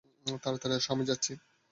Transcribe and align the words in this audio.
তাড়াতাড়ি 0.43 0.73
আসো, 0.75 0.89
আমি 0.93 1.03
যাচ্ছি। 1.09 1.31